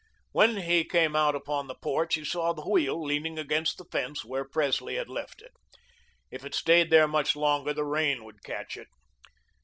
When 0.31 0.57
he 0.61 0.83
came 0.83 1.15
out 1.15 1.35
upon 1.35 1.67
the 1.67 1.75
porch 1.75 2.15
he 2.15 2.25
saw 2.25 2.53
the 2.53 2.63
wheel 2.67 3.03
leaning 3.03 3.37
against 3.37 3.77
the 3.77 3.85
fence 3.91 4.25
where 4.25 4.43
Presley 4.43 4.95
had 4.95 5.09
left 5.09 5.43
it. 5.43 5.51
If 6.31 6.43
it 6.43 6.55
stayed 6.55 6.89
there 6.89 7.07
much 7.07 7.35
longer 7.35 7.71
the 7.71 7.83
rain 7.85 8.23
would 8.25 8.43
catch 8.43 8.77
it. 8.77 8.87